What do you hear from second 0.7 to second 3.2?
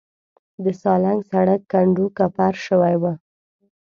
سالنګ سړک کنډو کپر شوی و.